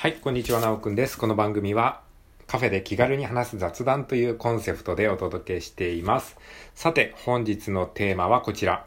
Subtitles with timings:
[0.00, 1.18] はい、こんにちは、なおくんです。
[1.18, 2.00] この番組は
[2.46, 6.38] カフェで気軽に話す雑談というコンセプトでお届けしています。
[6.74, 8.86] さて、本日のテーマはこちら。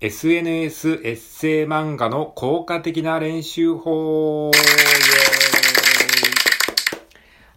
[0.00, 5.42] SNS エッセイ漫画の効果的な練習法イエーイ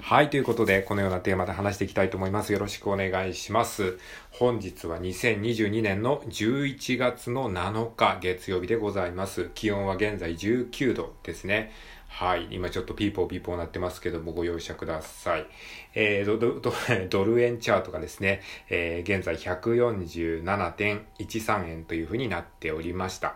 [0.02, 2.54] はい、ということで、このようなテーマで話していきたいと思います。
[2.54, 3.98] よろしくお願いします。
[4.30, 9.50] 本日は2022年の11月の7日月曜日でございます。
[9.54, 11.74] 気温は現在19度ですね。
[12.08, 12.48] はい。
[12.52, 15.48] 今ちょっとピーポーピーポーなってますけども、ご容赦ください。
[15.94, 16.74] えー、ドドド
[17.10, 23.36] ドル円チャートがですね、えー、現在147.13円というふうになっておりました。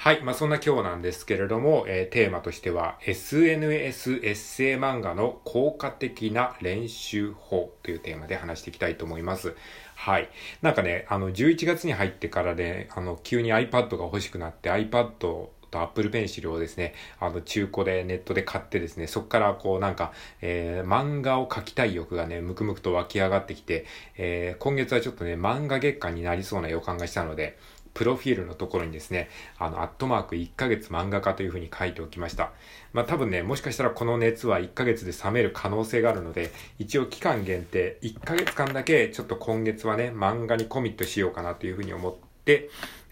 [0.00, 0.22] はい。
[0.22, 9.56] まあ、そんな今日なんですけれども、えー、テーマとしては、SNS エッセイ漫画の効果的な練習法というテーマで話していきたいと思います。
[9.96, 10.28] はい。
[10.62, 27.58] なんかね、あの、11月に入ってからね、あの、急に iPad が欲しくなって iPad をと Apple Pencil をですね、あの、中古でネットで買ってですね、そこからこうなんか、えー、漫画を描きたい欲がね、むくむくと湧き上がってきて、えー、今月はちょっとね、漫画月間になりそうな予感がしたので、
[27.98, 32.52] プロフィールのところにですね、あの、アットマーク1ヶ月漫画家というふうに書いておきました。
[32.92, 42.27] まあ多分ね、もしかしたらこの熱は1ヶ月で冷める可能性があるので、一応期間限定、1ヶ月間だけちょっと今月はね、漫画にコミットしようかなというふうに思って、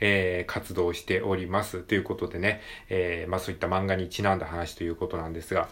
[0.01, 1.81] えー、活動しております。
[1.81, 5.69] ということでね、えー、まあそういった漫画にちなんだ話ということなんですが、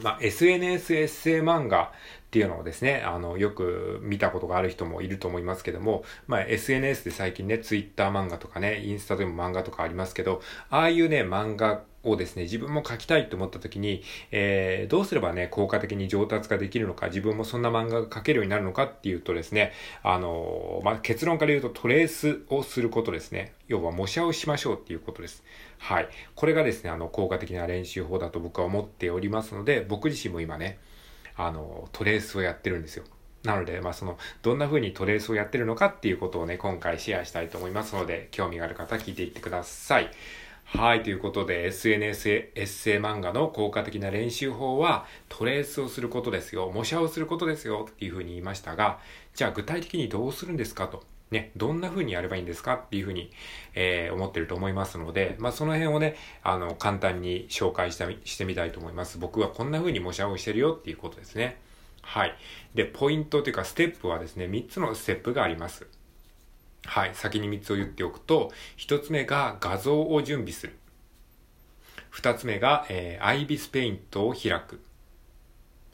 [0.00, 1.92] まあ、SNS エッセイ漫画
[2.28, 23.52] っていうのをですね、あの、よく見たことがある人もいると思いますけども、まあ、SNS で最近ね、Twitter 漫画とかね、インスタでも漫画とかありますけど、ああいうね、漫画をですね、自分も描きたいと思った時に、えー、どうすればね、効果的に上達ができるのか、自分もそんな漫画が描けるようになるのかっていうとですね、あのー、まあ、結論から言うとトレースをすることですね。
[23.66, 25.42] 要は模写をしましょうっていうことです。
[25.78, 26.08] はい。
[26.34, 30.78] これがですね、あの、効果的な練習法だと僕は思っておりますので、僕自身も今ね、
[31.36, 33.04] あの、トレースをやってるんですよ。
[33.44, 40.10] なので、まあ、その、どんな風にトレースをやってるのかっていうことをね、今回シェアしたいと思いますので、興味がある方は聞いていってください。
[40.76, 48.98] はい、ということで SNS エッセイ漫画の効果的な練習法はトレースをすることですよ、模写をすることですよっていう風に言いましたが、
[49.34, 51.02] じゃあ具体的にどうするんですかと。
[51.30, 53.30] ね、どんな風にやればいいんですかっていう風に、
[53.74, 59.18] えー、思ってると思いますので、まあ、その辺をね、あの、簡単に紹介したしてみたいと思います。
[59.18, 61.56] 僕はこんな風に模写をしてるよっていうことですね。
[62.02, 62.34] はい。
[62.74, 65.86] で、ポイントというかステップはですね、3つのステップがあります。
[66.84, 67.14] はい。
[67.14, 70.78] 先に3つを言っておくと、1つ目が画像を準備する。
[72.12, 74.80] 2つ目が、えー、アイビスペイントを開く。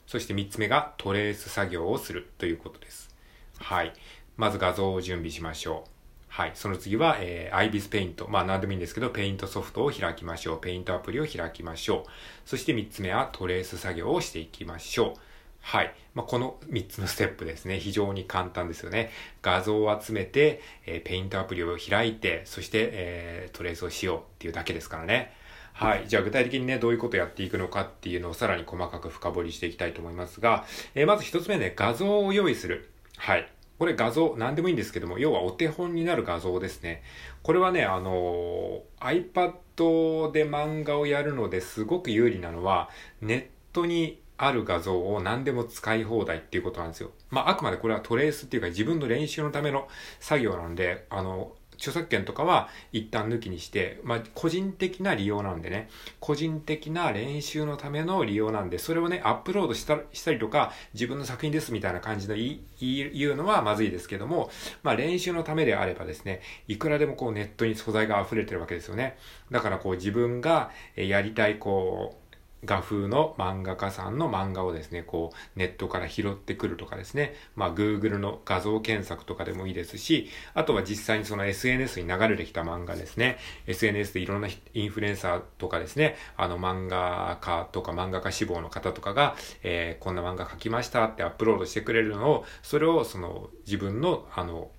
[0.07, 3.13] そして3つ目がトレース作業をするということです。
[3.57, 3.93] はい。
[4.37, 5.89] まず画像を準備しましょう。
[6.27, 6.51] はい。
[6.55, 8.27] その次は、えー、IBIS ペイント。
[8.27, 10.61] まあ何でもいいんですけど、ペイントソフトを開きましょう。
[10.61, 12.09] ペイントアプリを開きましょう。
[12.45, 15.19] そして3つ目はトレース作業をしていきましょう。
[15.65, 15.95] はい。
[16.13, 17.79] まあ、この3つのステップですね。
[17.79, 19.09] 非常に簡単ですよね。
[19.41, 25.33] 画像を集めて、えー、ペイントアプリを開いて、そして、えー、トレースをしようっていうだけですからね。
[25.73, 26.03] はい。
[26.07, 32.91] じゃあ具体的にね、どういうことをやっていくのかっていうのをさらに細かく深掘りしていきたいと思いますが、えー、まず一つ目ね、画像を用意する。
[33.17, 33.51] はい。
[33.79, 37.01] これ画像、何でもいいんですけども、要はお手本になる画像ですね。
[37.41, 47.11] これはね、あの、iPad で漫画をやるのですごく有利なのは、ネットにある画像を何でも使い放題っていうことなんですよ。
[47.29, 49.87] まあ、あくまでこれはトレースっていうか自分の練習のための
[50.19, 62.45] 作業なんで、あの、著作権とかは一旦抜きにして、まあ、個人的な利用なんでね、個人的な練習のための利用なんで、それをね、アップロードしたしたりとか、自分の作品ですみたいな感じで言
[62.79, 64.49] い言うのはまずいですけども、
[64.83, 69.17] まあ、練習のためであればですね、いくらでもこうネットに素材が溢れてるわけですよね。
[69.51, 72.24] だからこう自分がやりたいこう、
[72.65, 83.37] 画風の漫画家さんの漫画をですね、こう、ネットから拾ってくるとかですね、まあ、Google の画像検索とかでもいいですし、あとは実際にその SNS に流れてきた漫画ですね、
[83.67, 94.69] SNS でいろんなインフルエンサーとかですね、あの漫画家とか漫画家志望の方とかが、えー、こんな漫画描きましたってアップロードしてくれるのを、それをその自分の、あの、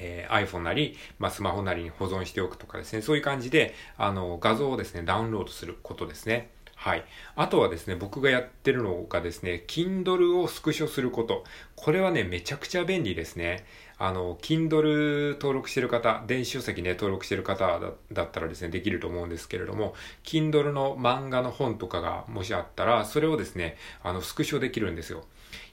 [0.00, 6.50] えー、iPhone なり、まあ、スマホなりに保存しておくとかですね、そういう感じで、あの、画像をですね、ダウンロードすることですね。
[6.80, 7.04] はい。
[7.36, 11.44] あとはですね、僕がやってるのがですね、Kindle をスクショすること。
[11.76, 13.66] これはね、めちゃくちゃ便利ですね。
[13.98, 17.78] あの、Kindle 登録してる方、電子書籍ね、登録してる方
[18.12, 19.94] だったらですね、できると思うんですけれども、
[20.24, 25.26] Kindle の漫画の本とかがもしあったら、それをですね、あの、スクショできるんですよ。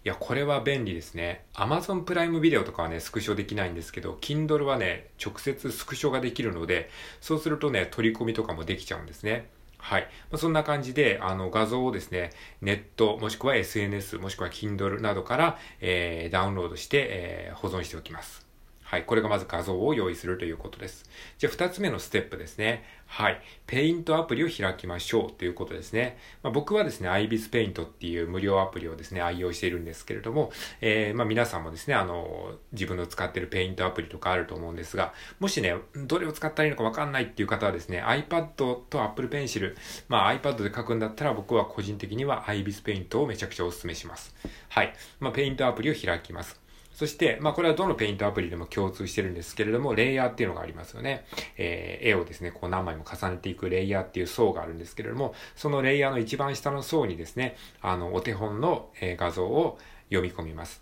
[0.03, 1.45] いや、これは便利ですね。
[1.53, 6.89] Amazon プライムビデオとかはね、スクショできないんですけど、Kindle はね、直接スクショができるので、
[7.21, 9.47] そうするとね、取り込みとかもできちゃうんですね。
[9.77, 10.01] はい。
[10.31, 12.31] まあ、そんな感じで、あの、画像をですね、
[12.61, 18.46] ネット、もしくは SNS、もしくは Kindle などから、えー、ダウンロードして、えー、保存しておきます。
[18.87, 19.03] はい。
[19.03, 21.03] これがまず画像を用意するということです。
[21.37, 22.85] じゃあ、二つ目のステップですね。
[23.05, 23.41] はい。
[23.65, 26.17] ペイントアプリを開きましょうということですね。
[26.41, 35.75] まあ、僕はですね、IBIS ペイントっていう無料アプリをですね、愛用しているんですけれども、えー、まあ、皆さんもですね、あの、自分の使っているペイントアプリとかあると思うんですが、もしね、
[36.05, 38.47] どれを使ったらいいのかわかんないっていう方はですね、iPad
[38.89, 39.75] と Apple Pencil、
[40.07, 44.33] まあ、iPad で書くんだったら僕は個人的には IBIS ペイントをめちゃくちゃお勧めします。
[44.69, 44.93] はい。
[45.19, 46.66] まあ、ペイントアプリを開きます。
[46.97, 51.25] そして、まあこれはどのペイントアプリでも共通してるんですけれども、レイヤーっていうのがありますよね。
[51.55, 59.77] えー、絵をですね、こう何枚も重ねていくレイヤーっていう層があるんですけれども、そのレイヤーの一番下の層にですね、あの、お手本の、え画像を
[60.09, 60.81] 読み込みます。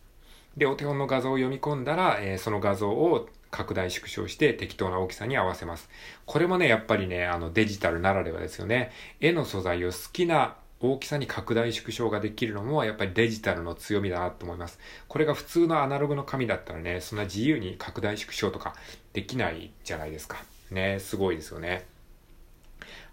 [0.56, 5.90] で、お手本の画像を読み込んだら、えー、その画像を拡大縮小して適当な大きさに合わせます。
[6.26, 8.94] これもね、やっぱりね、あのデジタルならではですよね。
[9.20, 14.80] 絵の素材を好きな大きさに拡大縮小ができるのもやっぱりデジタルの強みだなと思います。
[15.08, 18.76] これが普通のアナログの紙だったらね、そんな自由に拡大縮小とか
[19.14, 20.44] できないじゃないですか。
[20.72, 21.86] ね、すごいですよね。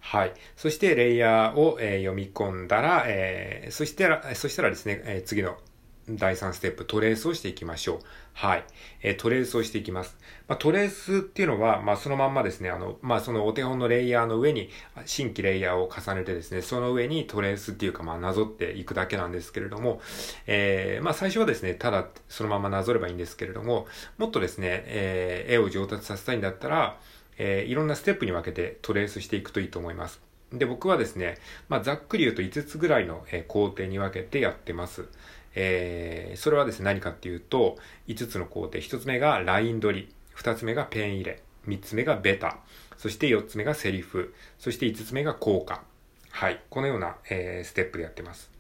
[0.01, 0.33] はい。
[0.57, 5.57] そして、レイヤーを、えー、読み込んだら、えー、そしたら、そしたらですね、えー、次の
[6.09, 7.99] 第3ステップ、トレースをしていきましょう。
[8.35, 8.65] はい。
[9.03, 10.17] え、トレースをしていきます。
[10.49, 14.69] まあ、トレースっていうのは、まあ、そのまんまですね、あの、まあ、そのお手本のレイヤーの上に、
[15.07, 20.01] 新規レイヤーを重ねてですね、その上にトレースっていうか、まあ、なぞっていくだけなんですけれども、
[20.47, 23.87] えー、まあ、最初はですね、ただそのままなぞればいいんですけれども、
[24.19, 26.99] もっとですね、えー、絵を上達させたいんだったら、
[27.39, 30.21] えー、いろんなステップに分けてトレースしていくといいと思います。
[30.53, 31.39] で、僕はですね、
[31.69, 35.07] まあ、ざっくり言うと5つぐらいの、工程に分けてやってます。
[35.55, 37.77] えー、それはですね、何かっていうと、
[38.09, 38.79] 5つの工程。
[38.79, 40.15] 1つ目がライン取り。
[40.37, 41.43] 2つ目がペン入れ。
[41.67, 42.59] 3つ目がベタ。
[42.97, 44.35] そして4つ目がセリフ。
[44.59, 45.83] そして5つ目が効果。
[46.31, 46.61] はい。
[46.71, 48.51] このような、えー、ステップでやってます。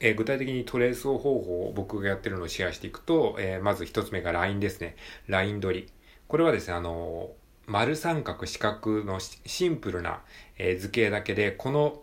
[0.00, 4.96] えー、具体的にトレース方法を僕がやってるのをシェアしていくと、えー、まず1つ目がラインですね。
[5.26, 5.88] ライン取り。
[6.28, 7.30] これはですね、あの
[7.66, 10.20] 丸三角四角のシンプルな、
[10.58, 12.02] え、図形だけで、この、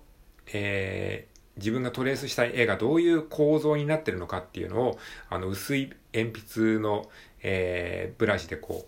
[0.53, 4.99] え自分がトレースしたい絵がどういう構造になってるのかっていうのを、
[5.29, 7.09] あの、薄い鉛筆の、
[7.43, 8.85] えー、ブラシでこ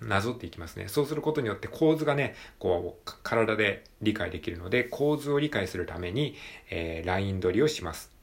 [0.00, 0.88] う、なぞっていきますね。
[0.88, 6.34] そうすることによって構図がね、こう、体で理解できるので、構図を理解するために、
[6.70, 8.15] えー、ライン取りをします。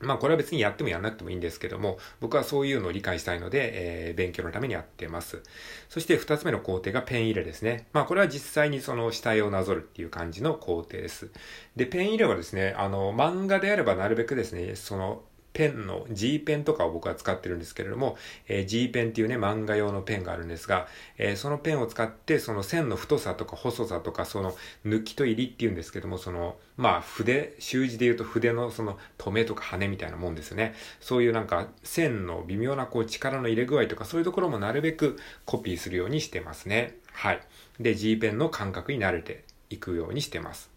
[0.00, 5.42] まあこれは別にやってもやんなくてもいいんですけども、僕はそういうのを理解したいので、えー、勉強のためにやってます。
[5.88, 7.88] そして二つ目の工程がペン入れですね。
[7.92, 11.30] まあこれは実際にその死体をなぞるっていう感じの工程です。
[11.76, 15.22] で、ペン入れはですね、あの、漫画であればなるべくですね、その
[15.52, 18.16] ペンの G ペンとかを僕は使ってるんですけれども、
[18.48, 20.86] えー、G ペンっていうね、漫画用のペンがあるんですが、
[21.16, 24.54] えー、そのペンを使って、その線の太さとか細さとか、その
[24.86, 30.74] 抜きと入りっていうんですけども、その、まあ筆、習字で言うと筆のその留めとか羽みたいなもんですね。
[31.00, 36.96] そういうなんか線の微妙なこう力の入れ具合とか、そういうところもなるべくコピーするようにしてますね。
[37.12, 37.40] はい。
[37.80, 40.70] で、G ペンの感覚に慣れていくようにしてます。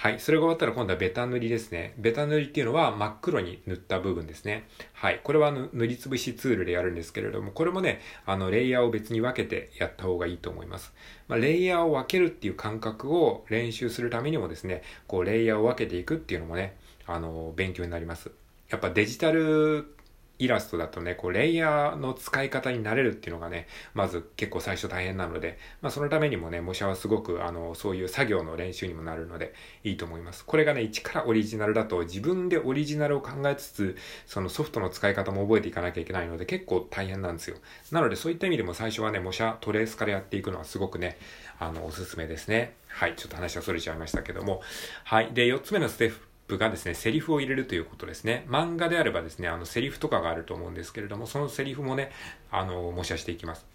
[0.00, 0.20] はい。
[0.20, 1.92] それが終わったら今度はベタ塗りですね。
[1.98, 4.68] ベタ塗りっていうのは真っ黒に塗った部分ですね。
[4.92, 5.20] はい。
[5.24, 10.94] これは塗りつぶしツールでやるんですけれども、これもね、あの、レイヤーを別に分けてやった方がいいと思います。
[11.26, 18.30] まあ、レイヤーを分けるっていう感覚を練習するためにもですね、こう、レイヤーを分けていくっていうのもね、あの、勉強になります。
[18.68, 19.96] やっぱデジタル
[20.38, 29.54] イラストだとね、こう、レイヤーの使い方になれるっていうのがね、まず結構最初大変なので、まあそのためにもね、模写はすごく、あの、そういう作業の練習にもなるので、
[29.84, 30.44] いいと思います。
[30.44, 37.56] これがね、一からオリジナルだと、自分でオリジナルを考えつつ、そのソフトの使い方も覚えていかなきゃいけないので、結構大変なんですよ。
[37.90, 41.18] なので、そういった意味でも最初はね、模写、トレースからやっていくのはすごくね、
[41.58, 42.74] あの、おすすめですね。
[42.88, 44.62] はい、ちょっと話は逸れちゃいましたけども。
[45.04, 45.32] はい。
[45.32, 48.44] で、4つ目のステップ、プがですね、セリフを入れるということですね。
[48.48, 52.10] 漫画であればですね、あの、セリフとかがあると思うんですけれども、そのセリフもね、
[52.50, 53.66] あの、模写していきます。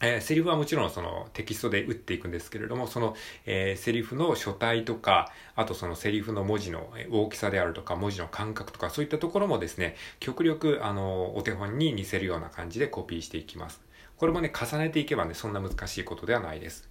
[0.00, 13.80] えー、セリフはもちろんそのテキストで打っていくんですけれども、その、えー、セリフの書体とか、あとそのセリフの文字の大きさであるとか、文字の感覚とか、そういったところもですね、極力、あの、お手本に似せるような感じでコピーしていきます。
[14.16, 16.88] これもね、重ねていけばね、そんな難しいことではないです。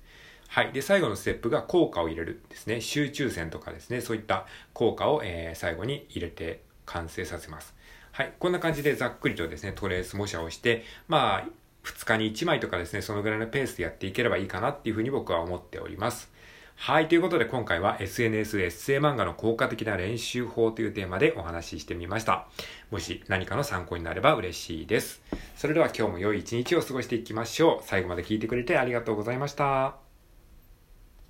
[0.47, 0.71] はい。
[0.71, 2.81] で、最後のステップが効果を入れるですね。
[2.81, 4.01] 集中線とかですね。
[4.01, 7.75] そういった効果を、えー、最後に入れて完成させます。
[8.11, 8.33] はい。
[8.39, 11.47] こんな感じでざっくりとですね、トレース模写をして、まあ、
[11.83, 16.31] 2日に1枚とかですね、そのぐらいのペースでやっていければいいかなっていうふうに僕は思っております。
[16.75, 17.07] はい。
[17.07, 22.47] ということで今回は SNS エッセイ漫画の効果的な練習法というテーマでお話ししてみました。
[22.91, 25.21] もし何かの参考になれば嬉しいです。
[25.55, 27.85] それでは今日も良い一日を過ごしていきましょう。
[27.85, 30.06] 最後まで聞いてくれてありがとうございました。